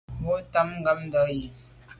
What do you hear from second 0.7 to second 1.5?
ngàmndà yi.